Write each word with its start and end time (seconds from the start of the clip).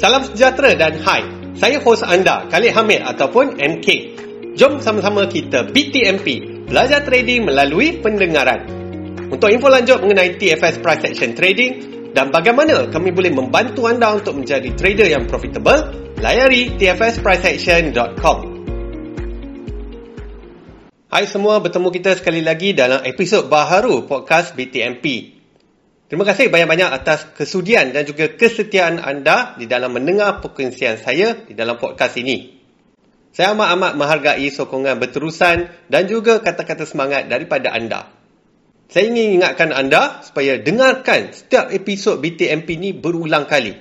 Salam 0.00 0.24
sejahtera 0.24 0.72
dan 0.80 0.96
hai. 1.04 1.28
Saya 1.60 1.76
hos 1.84 2.00
anda, 2.00 2.48
Khalid 2.48 2.72
Hamid 2.72 3.04
ataupun 3.04 3.60
MK. 3.60 3.88
Jom 4.56 4.80
sama-sama 4.80 5.28
kita 5.28 5.68
BTMP, 5.68 6.40
belajar 6.64 7.04
trading 7.04 7.44
melalui 7.44 8.00
pendengaran. 8.00 8.64
Untuk 9.28 9.52
info 9.52 9.68
lanjut 9.68 10.00
mengenai 10.00 10.40
TFS 10.40 10.80
Price 10.80 11.04
Action 11.04 11.36
Trading 11.36 11.72
dan 12.16 12.32
bagaimana 12.32 12.88
kami 12.88 13.12
boleh 13.12 13.28
membantu 13.28 13.92
anda 13.92 14.16
untuk 14.16 14.40
menjadi 14.40 14.72
trader 14.72 15.04
yang 15.04 15.28
profitable, 15.28 15.92
layari 16.16 16.80
tfspriceaction.com. 16.80 18.38
Hai 21.12 21.28
semua, 21.28 21.60
bertemu 21.60 21.88
kita 21.92 22.16
sekali 22.16 22.40
lagi 22.40 22.72
dalam 22.72 23.04
episod 23.04 23.52
baharu 23.52 24.08
podcast 24.08 24.56
BTMP. 24.56 25.39
Terima 26.10 26.26
kasih 26.26 26.50
banyak-banyak 26.50 26.90
atas 26.90 27.22
kesudian 27.38 27.94
dan 27.94 28.02
juga 28.02 28.26
kesetiaan 28.34 28.98
anda 28.98 29.54
di 29.54 29.70
dalam 29.70 29.94
mendengar 29.94 30.42
perkongsian 30.42 30.98
saya 30.98 31.38
di 31.46 31.54
dalam 31.54 31.78
podcast 31.78 32.18
ini. 32.18 32.58
Saya 33.30 33.54
amat-amat 33.54 33.94
menghargai 33.94 34.50
sokongan 34.50 34.98
berterusan 34.98 35.70
dan 35.86 36.02
juga 36.10 36.42
kata-kata 36.42 36.82
semangat 36.82 37.30
daripada 37.30 37.70
anda. 37.70 38.10
Saya 38.90 39.06
ingin 39.06 39.38
ingatkan 39.38 39.70
anda 39.70 40.18
supaya 40.26 40.58
dengarkan 40.58 41.30
setiap 41.30 41.70
episod 41.70 42.18
BTMP 42.18 42.74
ini 42.74 42.90
berulang 42.90 43.46
kali. 43.46 43.78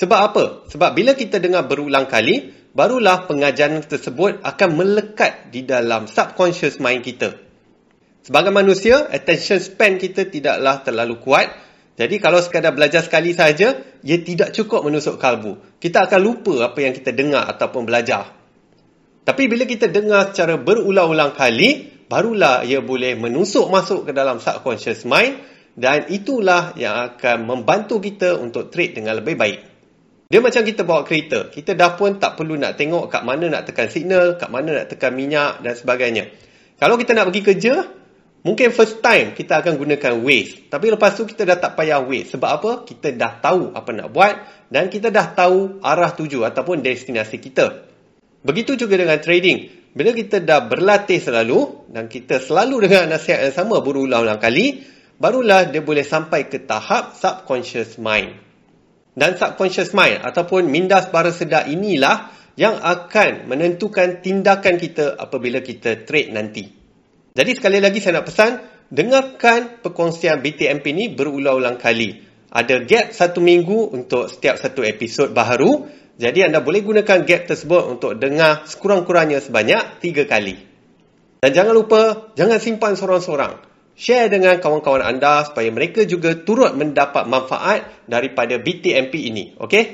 Sebab 0.00 0.20
apa? 0.32 0.44
Sebab 0.72 0.96
bila 0.96 1.12
kita 1.12 1.44
dengar 1.44 1.68
berulang 1.68 2.08
kali, 2.08 2.56
barulah 2.72 3.28
pengajaran 3.28 3.84
tersebut 3.84 4.40
akan 4.40 4.70
melekat 4.80 5.52
di 5.52 5.68
dalam 5.68 6.08
subconscious 6.08 6.80
mind 6.80 7.04
kita. 7.04 7.45
Sebagai 8.26 8.50
manusia, 8.50 9.06
attention 9.06 9.62
span 9.62 10.02
kita 10.02 10.26
tidaklah 10.26 10.82
terlalu 10.82 11.22
kuat 11.22 11.46
jadi 11.96 12.20
kalau 12.20 12.44
sekadar 12.44 12.76
belajar 12.76 13.00
sekali 13.00 13.32
saja, 13.32 13.80
ia 14.04 14.18
tidak 14.20 14.52
cukup 14.52 14.84
menusuk 14.84 15.16
kalbu. 15.16 15.80
Kita 15.80 16.04
akan 16.04 16.20
lupa 16.20 16.68
apa 16.68 16.78
yang 16.84 16.92
kita 16.92 17.16
dengar 17.16 17.48
ataupun 17.48 17.88
belajar. 17.88 18.36
Tapi 19.24 19.48
bila 19.48 19.64
kita 19.64 19.88
dengar 19.88 20.30
secara 20.30 20.60
berulang-ulang 20.60 21.32
kali, 21.32 22.04
barulah 22.06 22.62
ia 22.68 22.84
boleh 22.84 23.16
menusuk 23.16 23.72
masuk 23.72 24.06
ke 24.06 24.12
dalam 24.12 24.38
subconscious 24.38 25.08
mind 25.08 25.40
dan 25.74 26.06
itulah 26.12 26.76
yang 26.76 27.16
akan 27.16 27.48
membantu 27.48 27.98
kita 27.98 28.36
untuk 28.36 28.68
trade 28.68 29.00
dengan 29.00 29.18
lebih 29.18 29.34
baik. 29.34 29.58
Dia 30.28 30.44
macam 30.44 30.62
kita 30.68 30.84
bawa 30.84 31.00
kereta. 31.02 31.48
Kita 31.48 31.72
dah 31.72 31.96
pun 31.96 32.20
tak 32.20 32.36
perlu 32.36 32.60
nak 32.60 32.76
tengok 32.76 33.08
kat 33.08 33.24
mana 33.24 33.48
nak 33.48 33.72
tekan 33.72 33.88
signal, 33.88 34.36
kat 34.36 34.52
mana 34.52 34.84
nak 34.84 34.86
tekan 34.92 35.16
minyak 35.16 35.64
dan 35.64 35.72
sebagainya. 35.72 36.28
Kalau 36.76 37.00
kita 37.00 37.16
nak 37.16 37.32
pergi 37.32 37.42
kerja, 37.42 37.74
Mungkin 38.46 38.70
first 38.70 39.02
time 39.02 39.34
kita 39.34 39.58
akan 39.58 39.74
gunakan 39.74 40.22
Waze. 40.22 40.70
Tapi 40.70 40.94
lepas 40.94 41.18
tu 41.18 41.26
kita 41.26 41.42
dah 41.42 41.58
tak 41.58 41.74
payah 41.74 41.98
Waze. 41.98 42.38
Sebab 42.38 42.50
apa? 42.62 42.70
Kita 42.86 43.10
dah 43.10 43.42
tahu 43.42 43.74
apa 43.74 43.90
nak 43.90 44.14
buat. 44.14 44.34
Dan 44.70 44.86
kita 44.86 45.10
dah 45.10 45.34
tahu 45.34 45.82
arah 45.82 46.14
tuju 46.14 46.46
ataupun 46.46 46.78
destinasi 46.78 47.42
kita. 47.42 47.90
Begitu 48.46 48.78
juga 48.78 49.02
dengan 49.02 49.18
trading. 49.18 49.90
Bila 49.90 50.14
kita 50.14 50.38
dah 50.38 50.62
berlatih 50.62 51.18
selalu. 51.18 51.90
Dan 51.90 52.06
kita 52.06 52.38
selalu 52.38 52.86
dengan 52.86 53.18
nasihat 53.18 53.50
yang 53.50 53.54
sama 53.66 53.82
berulang-ulang 53.82 54.38
kali. 54.38 54.78
Barulah 55.18 55.66
dia 55.66 55.82
boleh 55.82 56.06
sampai 56.06 56.46
ke 56.46 56.62
tahap 56.62 57.18
subconscious 57.18 57.98
mind. 57.98 58.30
Dan 59.18 59.34
subconscious 59.34 59.90
mind 59.90 60.22
ataupun 60.22 60.70
minda 60.70 61.02
bara 61.10 61.34
sedar 61.34 61.66
inilah 61.66 62.30
yang 62.54 62.78
akan 62.78 63.50
menentukan 63.50 64.22
tindakan 64.22 64.78
kita 64.78 65.18
apabila 65.18 65.64
kita 65.64 66.06
trade 66.06 66.30
nanti. 66.30 66.75
Jadi 67.36 67.52
sekali 67.52 67.84
lagi 67.84 68.00
saya 68.00 68.24
nak 68.24 68.32
pesan, 68.32 68.52
dengarkan 68.88 69.84
perkongsian 69.84 70.40
BTMP 70.40 70.96
ni 70.96 71.12
berulang-ulang 71.12 71.76
kali. 71.76 72.24
Ada 72.48 72.80
gap 72.88 73.12
satu 73.12 73.44
minggu 73.44 73.92
untuk 73.92 74.32
setiap 74.32 74.56
satu 74.56 74.80
episod 74.80 75.36
baharu. 75.36 75.84
Jadi 76.16 76.48
anda 76.48 76.64
boleh 76.64 76.80
gunakan 76.80 77.28
gap 77.28 77.44
tersebut 77.44 77.92
untuk 77.92 78.16
dengar 78.16 78.64
sekurang-kurangnya 78.64 79.44
sebanyak 79.44 80.00
tiga 80.00 80.24
kali. 80.24 80.56
Dan 81.44 81.52
jangan 81.52 81.76
lupa, 81.76 82.32
jangan 82.40 82.56
simpan 82.56 82.96
seorang-seorang. 82.96 83.60
Share 83.92 84.32
dengan 84.32 84.56
kawan-kawan 84.56 85.04
anda 85.04 85.44
supaya 85.44 85.68
mereka 85.68 86.08
juga 86.08 86.40
turut 86.40 86.72
mendapat 86.72 87.28
manfaat 87.28 87.84
daripada 88.08 88.56
BTMP 88.56 89.28
ini. 89.28 89.52
Okey? 89.60 89.84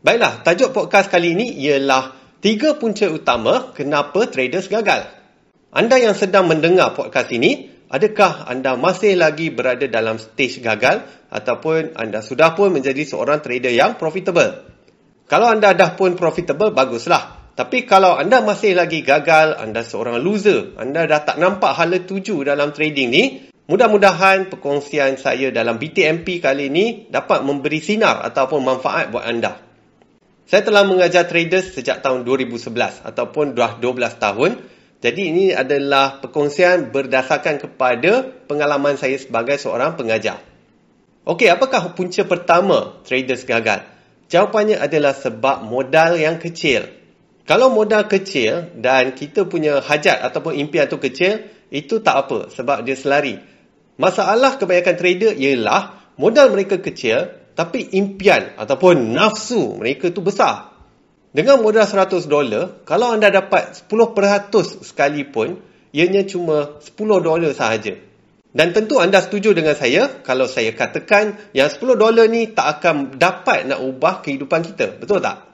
Baiklah, 0.00 0.40
tajuk 0.40 0.72
podcast 0.72 1.12
kali 1.12 1.36
ini 1.36 1.60
ialah 1.60 2.16
tiga 2.40 2.80
punca 2.80 3.04
utama 3.12 3.76
kenapa 3.76 4.28
traders 4.32 4.72
gagal. 4.72 5.23
Anda 5.74 5.98
yang 5.98 6.14
sedang 6.14 6.46
mendengar 6.46 6.94
podcast 6.94 7.34
ini, 7.34 7.66
adakah 7.90 8.46
anda 8.46 8.78
masih 8.78 9.18
lagi 9.18 9.50
berada 9.50 9.82
dalam 9.90 10.22
stage 10.22 10.62
gagal 10.62 11.02
ataupun 11.34 11.98
anda 11.98 12.22
sudah 12.22 12.54
pun 12.54 12.70
menjadi 12.70 13.02
seorang 13.02 13.42
trader 13.42 13.74
yang 13.74 13.98
profitable? 13.98 14.70
Kalau 15.26 15.50
anda 15.50 15.74
dah 15.74 15.98
pun 15.98 16.14
profitable, 16.14 16.70
baguslah. 16.70 17.50
Tapi 17.58 17.90
kalau 17.90 18.14
anda 18.14 18.38
masih 18.38 18.78
lagi 18.78 19.02
gagal, 19.02 19.58
anda 19.58 19.82
seorang 19.82 20.22
loser, 20.22 20.78
anda 20.78 21.10
dah 21.10 21.26
tak 21.26 21.42
nampak 21.42 21.74
hala 21.74 22.06
tuju 22.06 22.46
dalam 22.46 22.70
trading 22.70 23.10
ni, 23.10 23.50
mudah-mudahan 23.66 24.54
perkongsian 24.54 25.18
saya 25.18 25.50
dalam 25.50 25.82
BTMP 25.82 26.38
kali 26.38 26.70
ini 26.70 27.10
dapat 27.10 27.42
memberi 27.42 27.82
sinar 27.82 28.22
ataupun 28.22 28.62
manfaat 28.62 29.10
buat 29.10 29.26
anda. 29.26 29.58
Saya 30.46 30.62
telah 30.62 30.86
mengajar 30.86 31.26
traders 31.26 31.74
sejak 31.74 31.98
tahun 31.98 32.22
2011 32.22 33.02
ataupun 33.02 33.58
dah 33.58 33.82
12 33.82 34.22
tahun 34.22 34.50
jadi 35.04 35.20
ini 35.20 35.52
adalah 35.52 36.16
perkongsian 36.24 36.88
berdasarkan 36.88 37.60
kepada 37.60 38.24
pengalaman 38.48 38.96
saya 38.96 39.20
sebagai 39.20 39.60
seorang 39.60 40.00
pengajar. 40.00 40.40
Okey, 41.28 41.52
apakah 41.52 41.92
punca 41.92 42.24
pertama 42.24 43.04
traders 43.04 43.44
gagal? 43.44 43.84
Jawapannya 44.32 44.80
adalah 44.80 45.12
sebab 45.12 45.68
modal 45.68 46.16
yang 46.16 46.40
kecil. 46.40 46.88
Kalau 47.44 47.68
modal 47.68 48.08
kecil 48.08 48.72
dan 48.80 49.12
kita 49.12 49.44
punya 49.44 49.84
hajat 49.84 50.24
ataupun 50.24 50.56
impian 50.56 50.88
tu 50.88 50.96
kecil, 50.96 51.52
itu 51.68 52.00
tak 52.00 52.24
apa 52.24 52.48
sebab 52.48 52.80
dia 52.88 52.96
selari. 52.96 53.36
Masalah 54.00 54.56
kebanyakan 54.56 54.96
trader 54.96 55.32
ialah 55.36 56.16
modal 56.16 56.48
mereka 56.48 56.80
kecil 56.80 57.28
tapi 57.52 57.92
impian 57.92 58.56
ataupun 58.56 59.12
nafsu 59.12 59.76
mereka 59.76 60.08
tu 60.08 60.24
besar. 60.24 60.73
Dengan 61.34 61.58
modal 61.58 61.82
100 61.82 62.30
dolar, 62.30 62.86
kalau 62.86 63.10
anda 63.10 63.26
dapat 63.26 63.74
10% 63.74 64.86
sekalipun, 64.86 65.58
ianya 65.90 66.22
cuma 66.22 66.78
10 66.78 66.94
dolar 66.94 67.50
sahaja. 67.50 67.98
Dan 68.54 68.70
tentu 68.70 69.02
anda 69.02 69.18
setuju 69.18 69.50
dengan 69.50 69.74
saya 69.74 70.22
kalau 70.22 70.46
saya 70.46 70.70
katakan 70.70 71.34
yang 71.50 71.66
10 71.66 71.98
dolar 71.98 72.30
ni 72.30 72.54
tak 72.54 72.78
akan 72.78 73.18
dapat 73.18 73.66
nak 73.66 73.82
ubah 73.82 74.22
kehidupan 74.22 74.62
kita. 74.62 74.94
Betul 74.94 75.18
tak? 75.18 75.50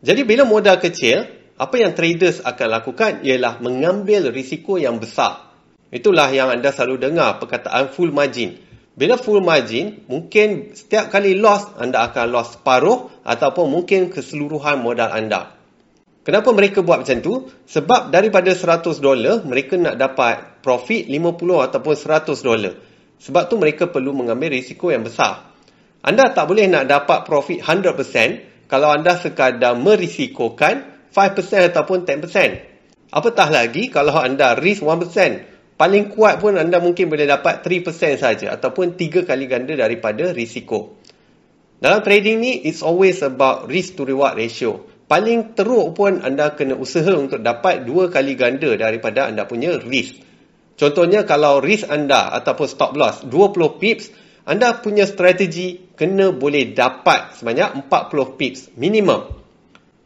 Jadi 0.00 0.24
bila 0.24 0.48
modal 0.48 0.80
kecil, 0.80 1.28
apa 1.60 1.76
yang 1.76 1.92
traders 1.92 2.40
akan 2.40 2.68
lakukan 2.80 3.20
ialah 3.28 3.60
mengambil 3.60 4.32
risiko 4.32 4.80
yang 4.80 4.96
besar. 4.96 5.52
Itulah 5.92 6.32
yang 6.32 6.48
anda 6.48 6.72
selalu 6.72 7.12
dengar 7.12 7.36
perkataan 7.44 7.92
full 7.92 8.08
margin. 8.08 8.56
Bila 8.94 9.18
full 9.18 9.42
margin, 9.42 10.06
mungkin 10.06 10.70
setiap 10.70 11.10
kali 11.10 11.34
loss, 11.34 11.66
anda 11.82 12.06
akan 12.06 12.30
loss 12.30 12.54
separuh 12.54 13.26
ataupun 13.26 13.66
mungkin 13.66 14.06
keseluruhan 14.06 14.78
modal 14.78 15.10
anda. 15.10 15.58
Kenapa 16.22 16.54
mereka 16.54 16.80
buat 16.80 17.02
macam 17.02 17.18
tu? 17.18 17.50
Sebab 17.66 18.14
daripada 18.14 18.54
100 18.54 19.02
dolar, 19.02 19.42
mereka 19.42 19.74
nak 19.76 19.98
dapat 19.98 20.62
profit 20.62 21.10
50 21.10 21.66
ataupun 21.68 21.94
100 21.98 22.38
dolar. 22.40 22.72
Sebab 23.18 23.42
tu 23.50 23.58
mereka 23.58 23.90
perlu 23.90 24.14
mengambil 24.14 24.54
risiko 24.54 24.94
yang 24.94 25.02
besar. 25.02 25.52
Anda 26.00 26.30
tak 26.30 26.46
boleh 26.48 26.70
nak 26.70 26.86
dapat 26.86 27.26
profit 27.26 27.66
100% 27.66 28.70
kalau 28.70 28.94
anda 28.94 29.18
sekadar 29.18 29.74
merisikokan 29.74 31.08
5% 31.10 31.70
ataupun 31.74 32.06
10%. 32.06 33.10
Apatah 33.10 33.48
lagi 33.50 33.90
kalau 33.90 34.16
anda 34.16 34.54
risk 34.54 34.86
1%. 34.86 35.53
Paling 35.74 36.14
kuat 36.14 36.38
pun 36.38 36.54
anda 36.54 36.78
mungkin 36.78 37.10
boleh 37.10 37.26
dapat 37.26 37.66
3% 37.66 38.14
saja 38.14 38.54
ataupun 38.54 38.94
3 38.94 39.26
kali 39.26 39.44
ganda 39.50 39.74
daripada 39.74 40.30
risiko. 40.30 41.02
Dalam 41.82 41.98
trading 42.06 42.38
ni, 42.38 42.52
it's 42.62 42.78
always 42.80 43.18
about 43.26 43.66
risk 43.66 43.98
to 43.98 44.06
reward 44.06 44.38
ratio. 44.38 44.86
Paling 45.10 45.52
teruk 45.58 45.98
pun 45.98 46.22
anda 46.22 46.54
kena 46.54 46.78
usaha 46.78 47.10
untuk 47.12 47.42
dapat 47.42 47.82
2 47.82 48.06
kali 48.08 48.38
ganda 48.38 48.70
daripada 48.78 49.26
anda 49.26 49.50
punya 49.50 49.74
risk. 49.82 50.22
Contohnya 50.78 51.26
kalau 51.26 51.58
risk 51.58 51.90
anda 51.90 52.30
ataupun 52.34 52.66
stop 52.70 52.94
loss 52.94 53.26
20 53.26 53.82
pips, 53.82 54.14
anda 54.46 54.78
punya 54.78 55.10
strategi 55.10 55.90
kena 55.98 56.30
boleh 56.30 56.70
dapat 56.70 57.34
sebanyak 57.34 57.90
40 57.90 58.38
pips 58.38 58.60
minimum. 58.78 59.26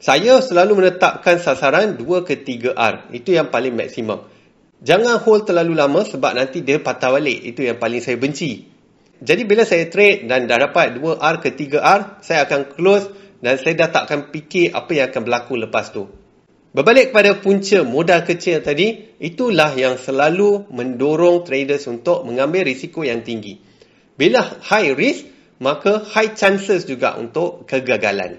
Saya 0.00 0.40
selalu 0.40 0.80
menetapkan 0.80 1.42
sasaran 1.42 1.98
2 1.98 2.24
ke 2.24 2.40
3 2.40 2.72
R. 2.72 2.94
Itu 3.12 3.36
yang 3.36 3.52
paling 3.52 3.74
maksimum. 3.74 4.37
Jangan 4.78 5.18
hold 5.18 5.50
terlalu 5.50 5.74
lama 5.74 6.06
sebab 6.06 6.38
nanti 6.38 6.62
dia 6.62 6.78
patah 6.78 7.10
balik. 7.10 7.42
Itu 7.42 7.66
yang 7.66 7.82
paling 7.82 7.98
saya 7.98 8.14
benci. 8.14 8.70
Jadi 9.18 9.42
bila 9.42 9.66
saya 9.66 9.90
trade 9.90 10.30
dan 10.30 10.46
dah 10.46 10.70
dapat 10.70 10.94
2R 10.94 11.34
ke 11.42 11.50
3R, 11.58 12.22
saya 12.22 12.46
akan 12.46 12.60
close 12.78 13.10
dan 13.42 13.58
saya 13.58 13.74
dah 13.74 13.88
tak 13.90 14.02
akan 14.06 14.20
fikir 14.30 14.70
apa 14.70 14.90
yang 14.94 15.10
akan 15.10 15.22
berlaku 15.26 15.58
lepas 15.58 15.90
tu. 15.90 16.06
Berbalik 16.70 17.10
kepada 17.10 17.34
punca 17.42 17.82
modal 17.82 18.22
kecil 18.22 18.62
tadi, 18.62 19.18
itulah 19.18 19.74
yang 19.74 19.98
selalu 19.98 20.70
mendorong 20.70 21.42
traders 21.42 21.90
untuk 21.90 22.22
mengambil 22.22 22.62
risiko 22.62 23.02
yang 23.02 23.26
tinggi. 23.26 23.58
Bila 24.14 24.62
high 24.62 24.94
risk, 24.94 25.26
maka 25.58 26.06
high 26.14 26.38
chances 26.38 26.86
juga 26.86 27.18
untuk 27.18 27.66
kegagalan. 27.66 28.38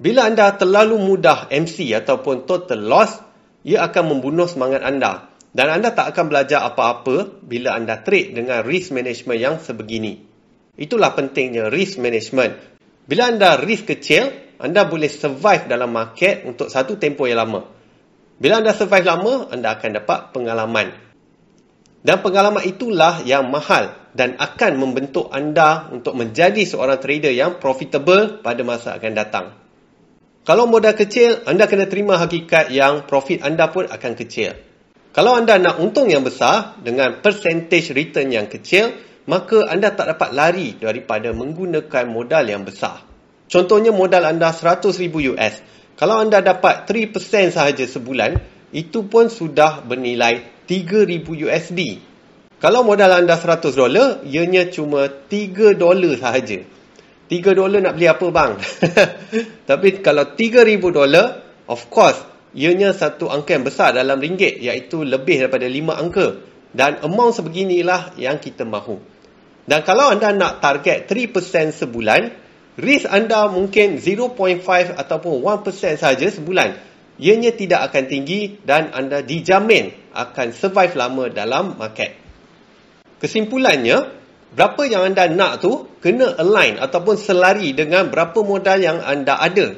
Bila 0.00 0.30
anda 0.30 0.48
terlalu 0.56 0.96
mudah 0.96 1.52
MC 1.52 1.92
ataupun 1.92 2.48
total 2.48 2.80
loss, 2.86 3.20
ia 3.66 3.84
akan 3.84 4.16
membunuh 4.16 4.48
semangat 4.48 4.80
anda. 4.80 5.28
Dan 5.58 5.74
anda 5.74 5.90
tak 5.90 6.14
akan 6.14 6.30
belajar 6.30 6.62
apa-apa 6.62 7.42
bila 7.42 7.74
anda 7.74 7.98
trade 7.98 8.30
dengan 8.30 8.62
risk 8.62 8.94
management 8.94 9.38
yang 9.42 9.56
sebegini. 9.58 10.22
Itulah 10.78 11.18
pentingnya 11.18 11.66
risk 11.66 11.98
management. 11.98 12.54
Bila 13.10 13.26
anda 13.26 13.58
risk 13.58 13.90
kecil, 13.90 14.54
anda 14.62 14.86
boleh 14.86 15.10
survive 15.10 15.66
dalam 15.66 15.90
market 15.90 16.46
untuk 16.46 16.70
satu 16.70 16.94
tempoh 16.94 17.26
yang 17.26 17.42
lama. 17.42 17.66
Bila 18.38 18.62
anda 18.62 18.70
survive 18.70 19.02
lama, 19.02 19.50
anda 19.50 19.74
akan 19.74 19.90
dapat 19.98 20.30
pengalaman. 20.30 20.94
Dan 22.06 22.22
pengalaman 22.22 22.62
itulah 22.62 23.26
yang 23.26 23.50
mahal 23.50 23.98
dan 24.14 24.38
akan 24.38 24.78
membentuk 24.78 25.26
anda 25.34 25.90
untuk 25.90 26.14
menjadi 26.14 26.62
seorang 26.62 27.02
trader 27.02 27.34
yang 27.34 27.58
profitable 27.58 28.38
pada 28.46 28.62
masa 28.62 28.94
akan 28.94 29.10
datang. 29.10 29.58
Kalau 30.46 30.70
modal 30.70 30.94
kecil, 30.94 31.42
anda 31.50 31.66
kena 31.66 31.90
terima 31.90 32.14
hakikat 32.14 32.70
yang 32.70 33.10
profit 33.10 33.42
anda 33.42 33.66
pun 33.66 33.90
akan 33.90 34.14
kecil. 34.14 34.67
Kalau 35.18 35.34
anda 35.34 35.58
nak 35.58 35.82
untung 35.82 36.06
yang 36.06 36.22
besar 36.22 36.78
dengan 36.78 37.18
percentage 37.18 37.90
return 37.90 38.30
yang 38.30 38.46
kecil, 38.46 38.94
maka 39.26 39.66
anda 39.66 39.90
tak 39.90 40.14
dapat 40.14 40.30
lari 40.30 40.78
daripada 40.78 41.34
menggunakan 41.34 42.06
modal 42.06 42.46
yang 42.46 42.62
besar. 42.62 43.02
Contohnya 43.50 43.90
modal 43.90 44.22
anda 44.30 44.54
100,000 44.54 44.94
US. 45.34 45.58
Kalau 45.98 46.22
anda 46.22 46.38
dapat 46.38 46.86
3% 46.86 47.50
sahaja 47.50 47.82
sebulan, 47.82 48.38
itu 48.70 49.10
pun 49.10 49.26
sudah 49.26 49.82
bernilai 49.82 50.62
3,000 50.70 51.26
USD. 51.50 51.98
Kalau 52.62 52.86
modal 52.86 53.18
anda 53.18 53.34
100 53.34 53.74
dolar, 53.74 54.22
ianya 54.22 54.70
cuma 54.70 55.10
3 55.10 55.74
dolar 55.74 56.14
sahaja. 56.14 56.62
3 57.26 57.58
dolar 57.58 57.82
nak 57.82 57.98
beli 57.98 58.06
apa 58.06 58.26
bang? 58.30 58.54
Tapi 59.74 59.98
kalau 59.98 60.30
3000 60.30 60.78
dolar, 60.94 61.42
of 61.66 61.90
course, 61.90 62.37
ianya 62.56 62.96
satu 62.96 63.28
angka 63.28 63.56
yang 63.56 63.64
besar 63.66 63.96
dalam 63.96 64.20
ringgit 64.20 64.60
iaitu 64.60 65.04
lebih 65.04 65.44
daripada 65.44 65.66
5 65.68 66.02
angka. 66.02 66.26
Dan 66.68 67.00
amount 67.00 67.32
sebeginilah 67.32 68.14
yang 68.20 68.36
kita 68.36 68.68
mahu. 68.68 69.00
Dan 69.68 69.84
kalau 69.84 70.12
anda 70.12 70.32
nak 70.32 70.60
target 70.64 71.08
3% 71.08 71.72
sebulan, 71.76 72.32
risk 72.80 73.08
anda 73.08 73.48
mungkin 73.48 74.00
0.5 74.00 74.96
ataupun 74.96 75.34
1% 75.44 76.00
saja 76.00 76.26
sebulan. 76.28 76.70
Ianya 77.18 77.50
tidak 77.50 77.90
akan 77.90 78.04
tinggi 78.06 78.62
dan 78.62 78.94
anda 78.94 79.20
dijamin 79.26 79.90
akan 80.14 80.54
survive 80.54 80.94
lama 80.94 81.26
dalam 81.28 81.74
market. 81.74 82.14
Kesimpulannya, 83.18 84.14
berapa 84.54 84.82
yang 84.86 85.12
anda 85.12 85.26
nak 85.26 85.58
tu 85.58 85.90
kena 85.98 86.38
align 86.38 86.78
ataupun 86.78 87.18
selari 87.18 87.74
dengan 87.74 88.06
berapa 88.08 88.38
modal 88.46 88.78
yang 88.78 89.02
anda 89.02 89.34
ada. 89.34 89.74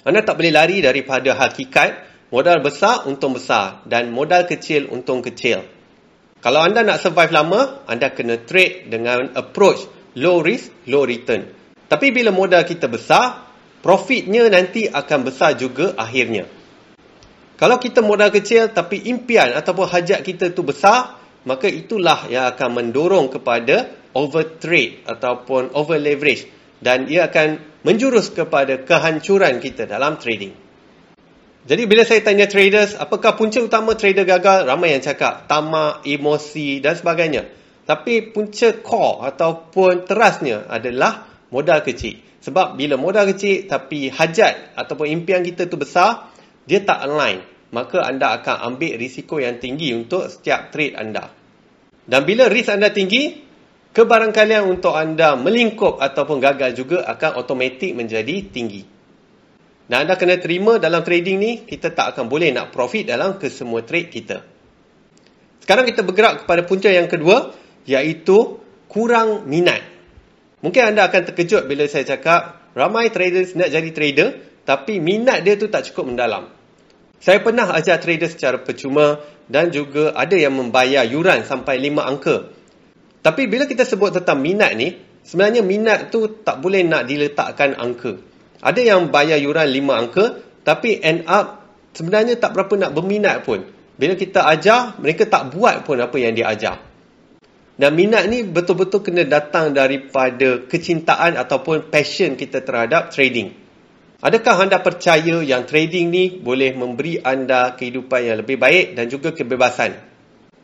Anda 0.00 0.24
tak 0.24 0.40
boleh 0.40 0.52
lari 0.52 0.80
daripada 0.80 1.36
hakikat 1.36 2.08
modal 2.32 2.64
besar 2.64 3.04
untung 3.04 3.36
besar 3.36 3.84
dan 3.84 4.08
modal 4.08 4.48
kecil 4.48 4.88
untung 4.88 5.20
kecil. 5.20 5.60
Kalau 6.40 6.64
anda 6.64 6.80
nak 6.80 7.04
survive 7.04 7.36
lama, 7.36 7.84
anda 7.84 8.08
kena 8.08 8.40
trade 8.40 8.88
dengan 8.88 9.36
approach 9.36 9.84
low 10.16 10.40
risk, 10.40 10.72
low 10.88 11.04
return. 11.04 11.52
Tapi 11.84 12.16
bila 12.16 12.32
modal 12.32 12.64
kita 12.64 12.88
besar, 12.88 13.44
profitnya 13.84 14.48
nanti 14.48 14.88
akan 14.88 15.20
besar 15.20 15.60
juga 15.60 15.92
akhirnya. 16.00 16.48
Kalau 17.60 17.76
kita 17.76 18.00
modal 18.00 18.32
kecil 18.32 18.72
tapi 18.72 19.04
impian 19.04 19.52
ataupun 19.52 19.84
hajat 19.84 20.24
kita 20.24 20.56
tu 20.56 20.64
besar, 20.64 21.20
maka 21.44 21.68
itulah 21.68 22.24
yang 22.32 22.48
akan 22.48 22.68
mendorong 22.72 23.28
kepada 23.28 23.92
over 24.16 24.56
trade 24.56 25.04
ataupun 25.04 25.76
over 25.76 26.00
leverage 26.00 26.48
dan 26.80 27.04
ia 27.04 27.28
akan 27.28 27.69
menjurus 27.86 28.28
kepada 28.32 28.80
kehancuran 28.84 29.60
kita 29.60 29.88
dalam 29.88 30.20
trading. 30.20 30.52
Jadi 31.60 31.82
bila 31.84 32.08
saya 32.08 32.24
tanya 32.24 32.48
traders, 32.48 32.96
apakah 32.96 33.36
punca 33.36 33.60
utama 33.60 33.92
trader 33.92 34.24
gagal? 34.24 34.64
Ramai 34.64 34.96
yang 34.96 35.04
cakap 35.04 35.44
tamak, 35.44 36.00
emosi 36.08 36.80
dan 36.80 36.96
sebagainya. 36.96 37.52
Tapi 37.84 38.32
punca 38.32 38.72
core 38.80 39.28
ataupun 39.28 40.08
terasnya 40.08 40.64
adalah 40.72 41.28
modal 41.52 41.84
kecil. 41.84 42.16
Sebab 42.40 42.80
bila 42.80 42.96
modal 42.96 43.28
kecil 43.36 43.68
tapi 43.68 44.08
hajat 44.08 44.72
ataupun 44.72 45.12
impian 45.12 45.44
kita 45.44 45.68
tu 45.68 45.76
besar, 45.76 46.32
dia 46.64 46.80
tak 46.80 47.04
align. 47.04 47.44
Maka 47.70 48.02
anda 48.02 48.34
akan 48.40 48.74
ambil 48.74 48.96
risiko 48.96 49.36
yang 49.38 49.60
tinggi 49.60 49.92
untuk 49.92 50.32
setiap 50.32 50.72
trade 50.72 50.96
anda. 50.96 51.28
Dan 52.08 52.24
bila 52.24 52.48
risk 52.48 52.72
anda 52.72 52.88
tinggi, 52.90 53.49
kebarangkalian 53.90 54.66
untuk 54.70 54.94
anda 54.94 55.34
melingkup 55.34 55.98
ataupun 55.98 56.38
gagal 56.38 56.78
juga 56.78 57.02
akan 57.06 57.30
automatik 57.42 57.94
menjadi 57.94 58.36
tinggi. 58.50 58.82
Dan 59.90 60.06
anda 60.06 60.14
kena 60.14 60.38
terima 60.38 60.78
dalam 60.78 61.02
trading 61.02 61.36
ni, 61.42 61.52
kita 61.66 61.90
tak 61.90 62.14
akan 62.14 62.30
boleh 62.30 62.54
nak 62.54 62.70
profit 62.70 63.10
dalam 63.10 63.42
kesemua 63.42 63.82
trade 63.82 64.06
kita. 64.06 64.38
Sekarang 65.66 65.82
kita 65.82 66.06
bergerak 66.06 66.46
kepada 66.46 66.62
punca 66.62 66.86
yang 66.86 67.10
kedua, 67.10 67.50
iaitu 67.90 68.62
kurang 68.86 69.50
minat. 69.50 69.82
Mungkin 70.62 70.94
anda 70.94 71.10
akan 71.10 71.34
terkejut 71.34 71.66
bila 71.66 71.90
saya 71.90 72.06
cakap, 72.06 72.70
ramai 72.78 73.10
traders 73.10 73.58
nak 73.58 73.66
jadi 73.66 73.90
trader, 73.90 74.28
tapi 74.62 75.02
minat 75.02 75.42
dia 75.42 75.58
tu 75.58 75.66
tak 75.66 75.90
cukup 75.90 76.14
mendalam. 76.14 76.54
Saya 77.18 77.42
pernah 77.42 77.74
ajar 77.74 77.98
trader 77.98 78.30
secara 78.30 78.62
percuma 78.62 79.18
dan 79.50 79.74
juga 79.74 80.14
ada 80.14 80.38
yang 80.38 80.54
membayar 80.54 81.02
yuran 81.02 81.42
sampai 81.42 81.82
5 81.82 81.98
angka 81.98 82.36
tapi 83.20 83.52
bila 83.52 83.68
kita 83.68 83.84
sebut 83.84 84.16
tentang 84.16 84.40
minat 84.40 84.72
ni, 84.72 84.96
sebenarnya 85.20 85.60
minat 85.60 86.08
tu 86.08 86.40
tak 86.40 86.64
boleh 86.64 86.80
nak 86.84 87.04
diletakkan 87.04 87.76
angka. 87.76 88.16
Ada 88.60 88.80
yang 88.80 89.12
bayar 89.12 89.36
yuran 89.36 89.68
5 89.68 90.00
angka, 90.00 90.24
tapi 90.64 91.00
end 91.00 91.28
up 91.28 91.60
sebenarnya 91.92 92.40
tak 92.40 92.56
berapa 92.56 92.72
nak 92.80 92.92
berminat 92.96 93.44
pun. 93.44 93.64
Bila 94.00 94.16
kita 94.16 94.48
ajar, 94.48 94.96
mereka 94.96 95.28
tak 95.28 95.52
buat 95.52 95.84
pun 95.84 96.00
apa 96.00 96.16
yang 96.16 96.32
dia 96.32 96.48
ajar. 96.48 96.80
Dan 97.80 97.96
minat 97.96 98.28
ni 98.28 98.44
betul-betul 98.44 99.00
kena 99.00 99.24
datang 99.24 99.72
daripada 99.72 100.64
kecintaan 100.68 101.36
ataupun 101.36 101.88
passion 101.88 102.36
kita 102.36 102.60
terhadap 102.60 103.08
trading. 103.12 103.56
Adakah 104.20 104.68
anda 104.68 104.76
percaya 104.84 105.40
yang 105.40 105.64
trading 105.64 106.12
ni 106.12 106.24
boleh 106.44 106.76
memberi 106.76 107.24
anda 107.24 107.72
kehidupan 107.72 108.20
yang 108.20 108.36
lebih 108.44 108.60
baik 108.60 109.00
dan 109.00 109.08
juga 109.08 109.32
kebebasan? 109.32 110.09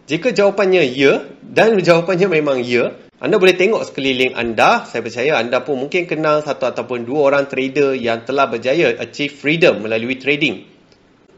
Jika 0.07 0.31
jawapannya 0.31 0.87
ya 0.95 1.27
dan 1.43 1.75
jawapannya 1.75 2.31
memang 2.31 2.63
ya, 2.63 2.95
anda 3.19 3.43
boleh 3.43 3.59
tengok 3.59 3.83
sekeliling 3.91 4.39
anda. 4.39 4.87
Saya 4.87 5.03
percaya 5.03 5.35
anda 5.35 5.67
pun 5.67 5.83
mungkin 5.83 6.07
kenal 6.07 6.47
satu 6.47 6.71
ataupun 6.71 7.03
dua 7.03 7.35
orang 7.35 7.51
trader 7.51 7.99
yang 7.99 8.23
telah 8.23 8.47
berjaya 8.47 8.95
achieve 9.03 9.35
freedom 9.35 9.83
melalui 9.83 10.15
trading. 10.15 10.63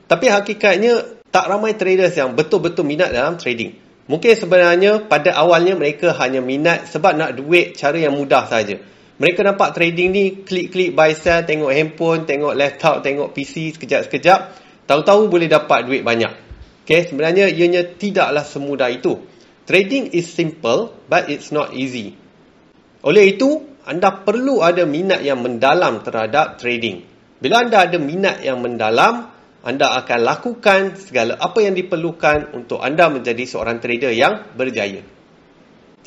Tapi 0.04 0.26
hakikatnya 0.28 1.24
tak 1.32 1.48
ramai 1.48 1.80
traders 1.80 2.12
yang 2.18 2.36
betul-betul 2.36 2.84
minat 2.84 3.08
dalam 3.08 3.40
trading. 3.40 3.72
Mungkin 4.08 4.32
sebenarnya 4.36 5.04
pada 5.08 5.36
awalnya 5.36 5.76
mereka 5.76 6.12
hanya 6.20 6.44
minat 6.44 6.92
sebab 6.92 7.16
nak 7.16 7.36
duit 7.40 7.76
cara 7.76 7.96
yang 7.96 8.16
mudah 8.16 8.48
saja. 8.48 8.80
Mereka 9.16 9.44
nampak 9.44 9.76
trading 9.76 10.08
ni 10.12 10.24
klik-klik 10.44 10.92
buy 10.92 11.16
sell, 11.16 11.44
tengok 11.44 11.72
handphone, 11.72 12.24
tengok 12.28 12.52
laptop, 12.52 13.00
tengok 13.00 13.32
PC 13.32 13.76
sekejap-sekejap. 13.76 14.40
Tahu-tahu 14.88 15.28
boleh 15.28 15.46
dapat 15.46 15.84
duit 15.84 16.00
banyak. 16.00 16.47
Okay, 16.88 17.04
sebenarnya 17.04 17.52
ianya 17.52 17.84
tidaklah 17.84 18.48
semudah 18.48 18.88
itu. 18.88 19.20
Trading 19.68 20.16
is 20.16 20.24
simple 20.32 20.96
but 21.04 21.28
it's 21.28 21.52
not 21.52 21.76
easy. 21.76 22.16
Oleh 23.04 23.36
itu, 23.36 23.60
anda 23.84 24.24
perlu 24.24 24.64
ada 24.64 24.88
minat 24.88 25.20
yang 25.20 25.44
mendalam 25.44 26.00
terhadap 26.00 26.56
trading. 26.56 27.04
Bila 27.44 27.68
anda 27.68 27.84
ada 27.84 28.00
minat 28.00 28.40
yang 28.40 28.64
mendalam, 28.64 29.28
anda 29.60 30.00
akan 30.00 30.18
lakukan 30.24 30.96
segala 30.96 31.36
apa 31.36 31.60
yang 31.60 31.76
diperlukan 31.76 32.56
untuk 32.56 32.80
anda 32.80 33.12
menjadi 33.12 33.44
seorang 33.44 33.84
trader 33.84 34.16
yang 34.16 34.56
berjaya. 34.56 35.04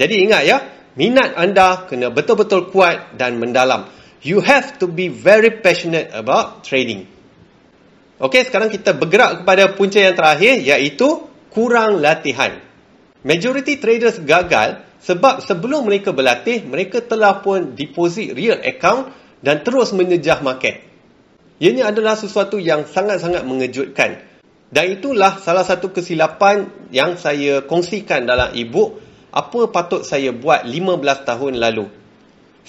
Jadi 0.02 0.16
ingat 0.18 0.42
ya, 0.50 0.58
minat 0.98 1.38
anda 1.38 1.86
kena 1.86 2.10
betul-betul 2.10 2.74
kuat 2.74 3.22
dan 3.22 3.38
mendalam. 3.38 3.86
You 4.26 4.42
have 4.42 4.82
to 4.82 4.90
be 4.90 5.14
very 5.14 5.62
passionate 5.62 6.10
about 6.10 6.66
trading. 6.66 7.21
Okey, 8.22 8.46
sekarang 8.46 8.70
kita 8.70 8.94
bergerak 8.94 9.42
kepada 9.42 9.74
punca 9.74 9.98
yang 9.98 10.14
terakhir 10.14 10.62
iaitu 10.62 11.26
kurang 11.50 12.06
latihan. 12.06 12.62
Majority 13.26 13.82
traders 13.82 14.22
gagal 14.22 14.86
sebab 15.02 15.42
sebelum 15.42 15.90
mereka 15.90 16.14
berlatih, 16.14 16.62
mereka 16.70 17.02
telah 17.02 17.42
pun 17.42 17.74
deposit 17.74 18.38
real 18.38 18.62
account 18.62 19.10
dan 19.42 19.66
terus 19.66 19.90
menjejah 19.90 20.38
market. 20.46 20.86
Ianya 21.58 21.90
adalah 21.90 22.14
sesuatu 22.14 22.62
yang 22.62 22.86
sangat-sangat 22.86 23.42
mengejutkan. 23.42 24.22
Dan 24.70 24.86
itulah 25.02 25.42
salah 25.42 25.66
satu 25.66 25.90
kesilapan 25.90 26.70
yang 26.94 27.18
saya 27.18 27.66
kongsikan 27.66 28.30
dalam 28.30 28.54
e-book 28.54 29.02
apa 29.34 29.68
patut 29.74 30.06
saya 30.06 30.30
buat 30.30 30.64
15 30.70 31.02
tahun 31.26 31.54
lalu. 31.58 31.90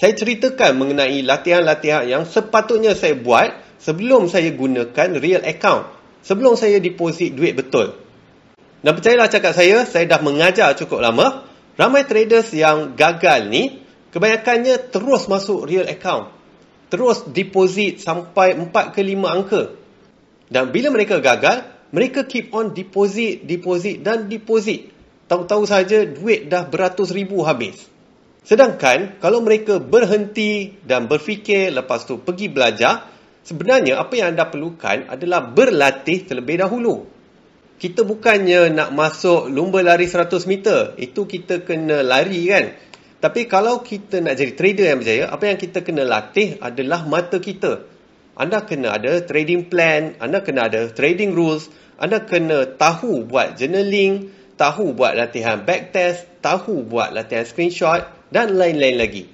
Saya 0.00 0.16
ceritakan 0.16 0.80
mengenai 0.80 1.20
latihan-latihan 1.20 2.08
yang 2.08 2.24
sepatutnya 2.24 2.96
saya 2.96 3.12
buat 3.12 3.71
sebelum 3.82 4.30
saya 4.30 4.54
gunakan 4.54 5.18
real 5.18 5.42
account. 5.42 5.90
Sebelum 6.22 6.54
saya 6.54 6.78
deposit 6.78 7.34
duit 7.34 7.58
betul. 7.58 7.98
Dan 8.78 8.94
percayalah 8.94 9.26
cakap 9.26 9.58
saya, 9.58 9.82
saya 9.82 10.06
dah 10.06 10.22
mengajar 10.22 10.78
cukup 10.78 11.02
lama. 11.02 11.42
Ramai 11.74 12.06
traders 12.06 12.54
yang 12.54 12.94
gagal 12.94 13.50
ni, 13.50 13.82
kebanyakannya 14.14 14.90
terus 14.94 15.26
masuk 15.26 15.66
real 15.66 15.90
account. 15.90 16.30
terus 16.92 17.24
deposit 17.24 18.04
sampai 18.04 18.52
4 18.52 18.92
ke 18.92 19.00
5 19.00 19.24
angka. 19.24 19.62
Dan 20.52 20.68
bila 20.68 20.92
mereka 20.92 21.24
gagal, 21.24 21.64
mereka 21.88 22.28
keep 22.28 22.52
on 22.52 22.76
deposit, 22.76 23.48
deposit 23.48 24.04
dan 24.04 24.28
deposit. 24.28 24.92
Tahu-tahu 25.24 25.64
saja 25.64 26.04
duit 26.04 26.52
dah 26.52 26.68
beratus 26.68 27.08
ribu 27.16 27.40
habis. 27.48 27.80
Sedangkan 28.44 29.16
kalau 29.24 29.40
mereka 29.40 29.80
berhenti 29.80 30.76
dan 30.84 31.08
berfikir 31.08 31.72
lepas 31.72 32.04
tu 32.04 32.20
pergi 32.20 32.52
belajar, 32.52 33.08
sebenarnya 33.46 33.98
apa 33.98 34.14
yang 34.18 34.34
anda 34.34 34.48
perlukan 34.48 35.10
adalah 35.10 35.42
berlatih 35.44 36.26
terlebih 36.26 36.62
dahulu. 36.62 37.06
Kita 37.82 38.06
bukannya 38.06 38.70
nak 38.70 38.94
masuk 38.94 39.50
lumba 39.50 39.82
lari 39.82 40.06
100 40.06 40.30
meter. 40.46 40.94
Itu 41.02 41.26
kita 41.26 41.66
kena 41.66 42.06
lari 42.06 42.46
kan. 42.46 42.78
Tapi 43.18 43.46
kalau 43.50 43.82
kita 43.82 44.22
nak 44.22 44.34
jadi 44.38 44.52
trader 44.54 44.86
yang 44.94 44.98
berjaya, 45.02 45.24
apa 45.30 45.44
yang 45.50 45.58
kita 45.58 45.82
kena 45.82 46.02
latih 46.06 46.58
adalah 46.62 47.06
mata 47.06 47.42
kita. 47.42 47.86
Anda 48.38 48.62
kena 48.66 48.98
ada 48.98 49.22
trading 49.22 49.66
plan, 49.66 50.14
anda 50.22 50.42
kena 50.42 50.66
ada 50.70 50.90
trading 50.90 51.34
rules, 51.34 51.70
anda 52.02 52.22
kena 52.22 52.66
tahu 52.78 53.26
buat 53.26 53.58
journaling, 53.58 54.30
tahu 54.58 54.94
buat 54.94 55.14
latihan 55.14 55.62
backtest, 55.62 56.42
tahu 56.42 56.82
buat 56.86 57.14
latihan 57.14 57.46
screenshot 57.46 58.06
dan 58.30 58.58
lain-lain 58.58 58.96
lagi. 58.98 59.24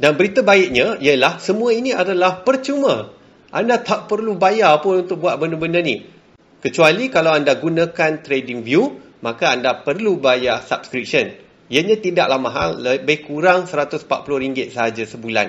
Dan 0.00 0.16
berita 0.16 0.40
baiknya 0.40 0.96
ialah 0.96 1.36
semua 1.38 1.70
ini 1.76 1.92
adalah 1.92 2.40
percuma. 2.40 3.19
Anda 3.50 3.82
tak 3.82 4.06
perlu 4.06 4.38
bayar 4.38 4.78
pun 4.78 5.02
untuk 5.02 5.26
buat 5.26 5.34
benda-benda 5.34 5.82
ni. 5.82 6.06
Kecuali 6.62 7.10
kalau 7.10 7.34
anda 7.34 7.58
gunakan 7.58 8.22
TradingView, 8.22 8.82
maka 9.26 9.50
anda 9.50 9.82
perlu 9.82 10.22
bayar 10.22 10.62
subscription. 10.62 11.34
Ianya 11.66 11.98
tidaklah 11.98 12.38
mahal, 12.38 12.78
lebih 12.78 13.26
kurang 13.26 13.66
RM140 13.66 14.70
sahaja 14.70 15.02
sebulan. 15.02 15.48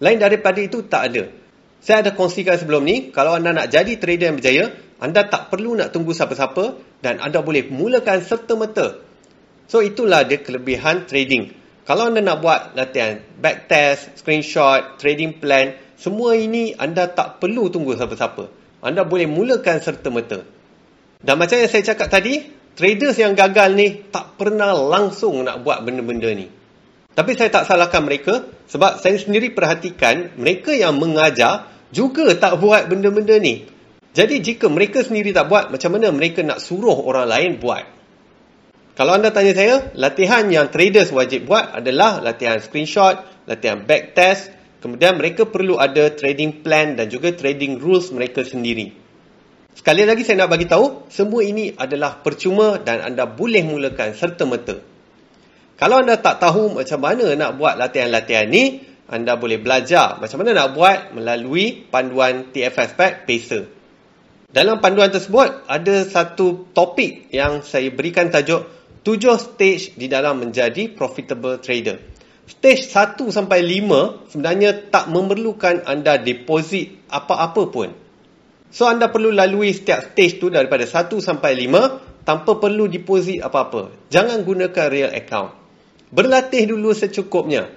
Lain 0.00 0.18
daripada 0.20 0.60
itu, 0.60 0.84
tak 0.84 1.12
ada. 1.12 1.24
Saya 1.80 2.04
ada 2.04 2.12
kongsikan 2.12 2.60
sebelum 2.60 2.84
ni, 2.84 3.08
kalau 3.08 3.32
anda 3.32 3.56
nak 3.56 3.72
jadi 3.72 3.96
trader 3.96 4.32
yang 4.32 4.36
berjaya, 4.36 4.64
anda 5.00 5.24
tak 5.24 5.48
perlu 5.48 5.80
nak 5.80 5.96
tunggu 5.96 6.12
siapa-siapa 6.12 6.76
dan 7.00 7.24
anda 7.24 7.40
boleh 7.40 7.64
mulakan 7.72 8.20
serta-merta. 8.20 9.00
So 9.72 9.80
itulah 9.80 10.28
dia 10.28 10.44
kelebihan 10.44 11.08
trading. 11.08 11.56
Kalau 11.88 12.12
anda 12.12 12.20
nak 12.20 12.44
buat 12.44 12.76
latihan 12.76 13.24
backtest, 13.40 14.20
screenshot, 14.20 15.00
trading 15.00 15.40
plan, 15.40 15.72
semua 16.00 16.32
ini 16.32 16.72
anda 16.80 17.04
tak 17.12 17.44
perlu 17.44 17.68
tunggu 17.68 17.92
siapa-siapa. 17.92 18.48
Anda 18.80 19.04
boleh 19.04 19.28
mulakan 19.28 19.84
serta-merta. 19.84 20.40
Dan 21.20 21.36
macam 21.36 21.60
yang 21.60 21.68
saya 21.68 21.84
cakap 21.84 22.08
tadi, 22.08 22.40
traders 22.72 23.20
yang 23.20 23.36
gagal 23.36 23.76
ni 23.76 24.08
tak 24.08 24.40
pernah 24.40 24.72
langsung 24.72 25.44
nak 25.44 25.60
buat 25.60 25.84
benda-benda 25.84 26.32
ni. 26.32 26.48
Tapi 27.12 27.36
saya 27.36 27.52
tak 27.52 27.68
salahkan 27.68 28.00
mereka 28.00 28.48
sebab 28.64 28.96
saya 28.96 29.20
sendiri 29.20 29.52
perhatikan 29.52 30.32
mereka 30.40 30.72
yang 30.72 30.96
mengajar 30.96 31.68
juga 31.92 32.32
tak 32.32 32.56
buat 32.56 32.88
benda-benda 32.88 33.36
ni. 33.36 33.68
Jadi 34.16 34.40
jika 34.40 34.72
mereka 34.72 35.04
sendiri 35.04 35.36
tak 35.36 35.52
buat, 35.52 35.68
macam 35.68 36.00
mana 36.00 36.08
mereka 36.16 36.40
nak 36.40 36.64
suruh 36.64 36.96
orang 36.96 37.28
lain 37.28 37.50
buat? 37.60 37.84
Kalau 38.96 39.20
anda 39.20 39.28
tanya 39.28 39.52
saya, 39.52 39.92
latihan 39.94 40.48
yang 40.48 40.72
traders 40.72 41.12
wajib 41.12 41.44
buat 41.44 41.76
adalah 41.76 42.24
latihan 42.24 42.58
screenshot, 42.58 43.20
latihan 43.44 43.84
backtest, 43.84 44.59
kemudian 44.80 45.20
mereka 45.20 45.46
perlu 45.46 45.76
ada 45.76 46.10
trading 46.10 46.64
plan 46.64 46.98
dan 46.98 47.06
juga 47.06 47.30
trading 47.30 47.78
rules 47.78 48.10
mereka 48.10 48.42
sendiri. 48.42 48.96
Sekali 49.70 50.02
lagi 50.02 50.26
saya 50.26 50.44
nak 50.44 50.50
bagi 50.50 50.66
tahu, 50.66 51.06
semua 51.08 51.46
ini 51.46 51.72
adalah 51.72 52.18
percuma 52.18 52.82
dan 52.82 53.00
anda 53.00 53.24
boleh 53.24 53.62
mulakan 53.62 54.12
serta-merta. 54.12 54.82
Kalau 55.78 56.04
anda 56.04 56.20
tak 56.20 56.42
tahu 56.42 56.76
macam 56.76 57.00
mana 57.00 57.32
nak 57.38 57.56
buat 57.56 57.78
latihan-latihan 57.80 58.50
ni, 58.50 58.84
anda 59.08 59.40
boleh 59.40 59.56
belajar 59.56 60.20
macam 60.20 60.44
mana 60.44 60.52
nak 60.52 60.68
buat 60.76 60.98
melalui 61.16 61.88
panduan 61.88 62.52
TFS 62.52 62.98
Pack 62.98 63.12
Pacer. 63.24 63.64
Dalam 64.50 64.82
panduan 64.82 65.14
tersebut, 65.14 65.64
ada 65.70 66.02
satu 66.04 66.66
topik 66.74 67.30
yang 67.30 67.62
saya 67.62 67.88
berikan 67.94 68.34
tajuk 68.34 68.66
7 69.06 69.38
stage 69.38 69.94
di 69.96 70.10
dalam 70.10 70.42
menjadi 70.42 70.90
profitable 70.92 71.62
trader. 71.62 71.96
Stage 72.50 72.90
1 72.90 73.30
sampai 73.30 73.62
5 73.62 74.34
sebenarnya 74.34 74.90
tak 74.90 75.06
memerlukan 75.06 75.86
anda 75.86 76.18
deposit 76.18 77.06
apa-apa 77.06 77.62
pun. 77.70 77.94
So 78.74 78.90
anda 78.90 79.06
perlu 79.06 79.30
lalui 79.30 79.70
setiap 79.70 80.10
stage 80.10 80.42
tu 80.42 80.50
daripada 80.50 80.82
1 80.82 81.14
sampai 81.22 81.54
5 81.54 82.26
tanpa 82.26 82.58
perlu 82.58 82.90
deposit 82.90 83.38
apa-apa. 83.38 84.10
Jangan 84.10 84.42
gunakan 84.42 84.86
real 84.90 85.14
account. 85.14 85.54
Berlatih 86.10 86.74
dulu 86.74 86.90
secukupnya. 86.90 87.70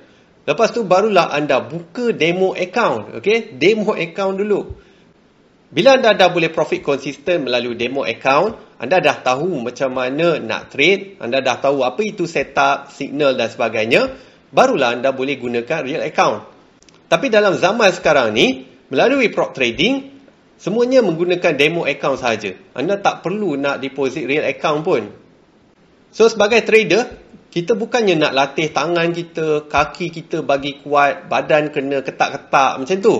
Lepas 0.43 0.73
tu 0.73 0.83
barulah 0.83 1.29
anda 1.29 1.61
buka 1.61 2.09
demo 2.09 2.57
account. 2.57 3.21
Okay? 3.21 3.53
Demo 3.53 3.93
account 3.93 4.41
dulu. 4.41 4.61
Bila 5.73 5.97
anda 5.97 6.13
dah 6.13 6.29
boleh 6.29 6.53
profit 6.53 6.85
konsisten 6.85 7.49
melalui 7.49 7.73
demo 7.73 8.05
account, 8.05 8.77
anda 8.77 9.01
dah 9.01 9.25
tahu 9.25 9.57
macam 9.57 9.97
mana 9.97 10.37
nak 10.37 10.69
trade, 10.69 11.17
anda 11.17 11.41
dah 11.41 11.57
tahu 11.57 11.81
apa 11.81 11.97
itu 12.05 12.29
setup, 12.29 12.93
signal 12.93 13.33
dan 13.33 13.49
sebagainya, 13.49 14.13
barulah 14.53 14.93
anda 14.93 15.09
boleh 15.09 15.41
gunakan 15.41 15.81
real 15.81 16.05
account. 16.05 16.45
Tapi 17.09 17.27
dalam 17.33 17.57
zaman 17.57 17.89
sekarang 17.93 18.31
ni, 18.33 18.69
melalui 18.93 19.33
prop 19.33 19.57
trading, 19.57 20.13
semuanya 20.61 21.01
menggunakan 21.01 21.53
demo 21.57 21.83
account 21.89 22.21
saja. 22.21 22.53
Anda 22.77 23.01
tak 23.01 23.25
perlu 23.25 23.57
nak 23.57 23.81
deposit 23.81 24.29
real 24.29 24.45
account 24.45 24.85
pun. 24.85 25.09
So 26.13 26.29
sebagai 26.29 26.61
trader, 26.61 27.09
kita 27.53 27.77
bukannya 27.77 28.17
nak 28.17 28.33
latih 28.33 28.73
tangan 28.73 29.13
kita, 29.13 29.69
kaki 29.69 30.09
kita 30.09 30.41
bagi 30.41 30.81
kuat, 30.81 31.29
badan 31.29 31.69
kena 31.69 32.01
ketak-ketak 32.01 32.81
macam 32.81 32.97
tu. 32.97 33.15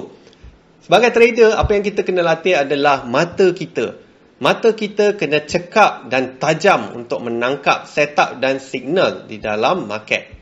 Sebagai 0.82 1.14
trader, 1.14 1.54
apa 1.54 1.70
yang 1.78 1.86
kita 1.86 2.02
kena 2.02 2.26
latih 2.26 2.58
adalah 2.58 3.06
mata 3.06 3.54
kita. 3.54 4.02
Mata 4.42 4.74
kita 4.74 5.14
kena 5.22 5.46
cekap 5.46 6.10
dan 6.10 6.42
tajam 6.42 6.98
untuk 6.98 7.22
menangkap 7.22 7.86
setup 7.86 8.42
dan 8.42 8.58
signal 8.58 9.30
di 9.30 9.38
dalam 9.38 9.86
market. 9.86 10.33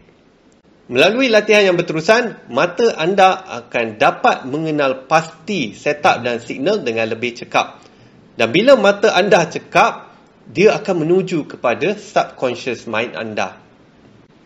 Melalui 0.92 1.32
latihan 1.32 1.72
yang 1.72 1.80
berterusan, 1.80 2.52
mata 2.52 2.92
anda 3.00 3.40
akan 3.64 3.96
dapat 3.96 4.44
mengenal 4.44 5.08
pasti 5.08 5.72
setup 5.72 6.20
dan 6.20 6.44
signal 6.44 6.84
dengan 6.84 7.08
lebih 7.08 7.32
cekap. 7.32 7.80
Dan 8.36 8.52
bila 8.52 8.76
mata 8.76 9.16
anda 9.16 9.48
cekap, 9.48 10.12
dia 10.52 10.76
akan 10.76 11.08
menuju 11.08 11.48
kepada 11.48 11.96
subconscious 11.96 12.92
mind 12.92 13.16
anda. 13.16 13.56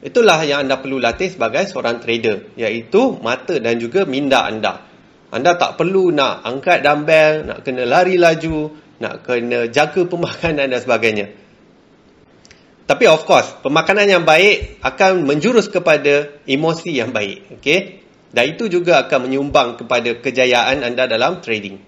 Itulah 0.05 0.37
yang 0.45 0.69
anda 0.69 0.77
perlu 0.77 1.01
latih 1.01 1.33
sebagai 1.33 1.65
seorang 1.65 1.97
trader, 1.97 2.53
iaitu 2.53 3.17
mata 3.25 3.57
dan 3.57 3.81
juga 3.81 4.05
minda 4.05 4.45
anda. 4.45 4.85
Anda 5.33 5.57
tak 5.57 5.81
perlu 5.81 6.13
nak 6.13 6.45
angkat 6.45 6.85
dumbbell, 6.85 7.41
nak 7.41 7.65
kena 7.65 7.89
lari 7.89 8.21
laju, 8.21 8.69
nak 9.01 9.25
kena 9.25 9.65
jaga 9.73 10.05
pemakanan 10.05 10.69
dan 10.69 10.77
sebagainya. 10.77 11.44
Tapi 12.85 13.09
of 13.09 13.25
course, 13.25 13.49
pemakanan 13.65 14.05
yang 14.05 14.23
baik 14.29 14.77
akan 14.85 15.25
menjurus 15.25 15.73
kepada 15.73 16.37
emosi 16.45 17.01
yang 17.01 17.09
baik. 17.09 17.57
Okay? 17.61 18.05
Dan 18.29 18.53
itu 18.53 18.69
juga 18.69 19.05
akan 19.05 19.25
menyumbang 19.25 19.81
kepada 19.81 20.21
kejayaan 20.21 20.85
anda 20.85 21.09
dalam 21.09 21.41
trading. 21.41 21.81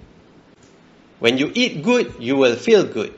When 1.21 1.37
you 1.37 1.53
eat 1.53 1.85
good, 1.85 2.17
you 2.17 2.37
will 2.37 2.57
feel 2.57 2.89
good. 2.89 3.13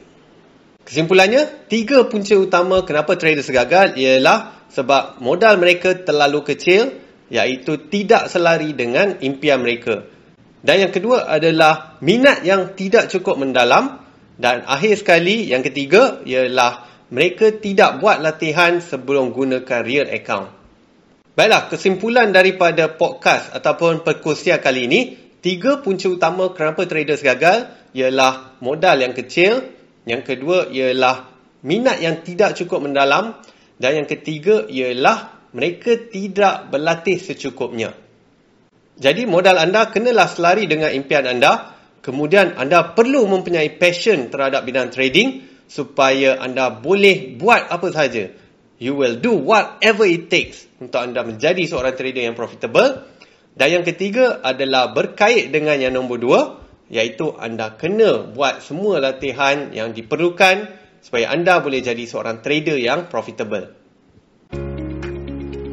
Kesimpulannya, 0.83 1.69
tiga 1.71 2.07
punca 2.07 2.35
utama 2.35 2.83
kenapa 2.83 3.15
traders 3.15 3.51
gagal 3.51 3.95
ialah 3.95 4.67
sebab 4.73 5.23
modal 5.23 5.61
mereka 5.61 5.93
terlalu 5.93 6.41
kecil 6.43 6.97
iaitu 7.29 7.87
tidak 7.87 8.27
selari 8.27 8.73
dengan 8.73 9.21
impian 9.21 9.61
mereka. 9.61 10.03
Dan 10.59 10.89
yang 10.89 10.91
kedua 10.91 11.29
adalah 11.29 12.01
minat 12.03 12.43
yang 12.43 12.75
tidak 12.75 13.07
cukup 13.07 13.39
mendalam 13.39 14.03
dan 14.35 14.65
akhir 14.67 14.99
sekali 14.99 15.47
yang 15.47 15.63
ketiga 15.63 16.19
ialah 16.27 16.89
mereka 17.09 17.49
tidak 17.57 17.97
buat 18.01 18.21
latihan 18.21 18.77
sebelum 18.81 19.33
gunakan 19.33 19.81
real 19.81 20.07
account. 20.09 20.53
Baiklah, 21.33 21.71
kesimpulan 21.71 22.29
daripada 22.29 22.91
podcast 22.93 23.49
ataupun 23.55 24.05
perkongsian 24.05 24.61
kali 24.61 24.85
ini, 24.85 24.99
tiga 25.41 25.81
punca 25.81 26.05
utama 26.05 26.53
kenapa 26.53 26.85
traders 26.85 27.25
gagal 27.25 27.71
ialah 27.97 28.59
modal 28.61 29.01
yang 29.01 29.17
kecil, 29.17 29.65
yang 30.05 30.21
kedua 30.21 30.69
ialah 30.69 31.31
minat 31.65 31.97
yang 32.03 32.21
tidak 32.21 32.53
cukup 32.59 32.85
mendalam 32.85 33.39
dan 33.79 34.03
yang 34.03 34.07
ketiga 34.07 34.67
ialah 34.69 35.49
mereka 35.55 35.97
tidak 36.11 36.69
berlatih 36.69 37.17
secukupnya. 37.17 37.95
Jadi 38.99 39.23
modal 39.23 39.57
anda 39.57 39.87
kenalah 39.89 40.27
selari 40.27 40.67
dengan 40.67 40.91
impian 40.91 41.25
anda. 41.25 41.73
Kemudian 41.99 42.55
anda 42.55 42.95
perlu 42.95 43.27
mempunyai 43.27 43.75
passion 43.75 44.31
terhadap 44.31 44.63
bidang 44.63 44.91
trading 44.91 45.48
supaya 45.69 46.41
anda 46.41 46.73
boleh 46.73 47.37
buat 47.37 47.69
apa 47.69 47.93
sahaja. 47.93 48.33
You 48.81 48.97
will 48.97 49.21
do 49.21 49.37
whatever 49.37 50.09
it 50.09 50.33
takes 50.33 50.65
untuk 50.81 50.97
anda 50.97 51.21
menjadi 51.21 51.61
seorang 51.69 51.93
trader 51.93 52.25
yang 52.25 52.35
profitable. 52.35 53.05
Dan 53.53 53.79
yang 53.79 53.85
ketiga 53.85 54.41
adalah 54.41 54.91
berkait 54.91 55.53
dengan 55.53 55.77
yang 55.77 55.93
nombor 55.93 56.17
dua. 56.17 56.41
Iaitu 56.89 57.37
anda 57.37 57.77
kena 57.77 58.33
buat 58.33 58.65
semua 58.65 58.97
latihan 58.97 59.69
yang 59.69 59.93
diperlukan 59.93 60.73
supaya 61.05 61.29
anda 61.29 61.61
boleh 61.61 61.85
jadi 61.85 62.01
seorang 62.01 62.41
trader 62.41 62.81
yang 62.81 63.05
profitable. 63.05 63.77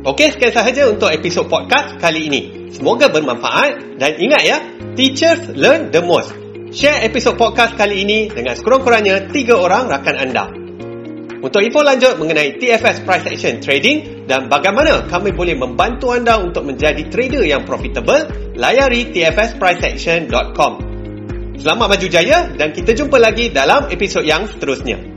Okey, 0.06 0.28
sekian 0.36 0.52
sahaja 0.52 0.86
untuk 0.92 1.08
episod 1.08 1.48
podcast 1.48 1.96
kali 1.98 2.28
ini. 2.28 2.42
Semoga 2.70 3.08
bermanfaat 3.08 3.96
dan 3.96 4.12
ingat 4.20 4.42
ya, 4.44 4.58
teachers 4.92 5.50
learn 5.56 5.88
the 5.88 6.04
most. 6.04 6.45
Share 6.76 7.08
episod 7.08 7.40
podcast 7.40 7.72
kali 7.72 8.04
ini 8.04 8.28
dengan 8.28 8.52
sekurang-kurangnya 8.52 9.32
tiga 9.32 9.56
orang 9.56 9.88
rakan 9.88 10.16
anda. 10.20 10.44
Untuk 11.40 11.64
info 11.64 11.80
lanjut 11.80 12.20
mengenai 12.20 12.60
TFS 12.60 13.00
Price 13.00 13.24
Action 13.24 13.64
Trading 13.64 14.28
dan 14.28 14.52
bagaimana 14.52 15.08
kami 15.08 15.32
boleh 15.32 15.56
membantu 15.56 16.12
anda 16.12 16.36
untuk 16.36 16.68
menjadi 16.68 17.00
trader 17.08 17.48
yang 17.48 17.64
profitable, 17.64 18.28
layari 18.60 19.08
tfspriceaction.com. 19.08 20.72
Selamat 21.56 21.96
maju 21.96 22.06
jaya 22.12 22.52
dan 22.52 22.76
kita 22.76 22.92
jumpa 22.92 23.16
lagi 23.24 23.48
dalam 23.48 23.88
episod 23.88 24.20
yang 24.20 24.44
seterusnya. 24.44 25.15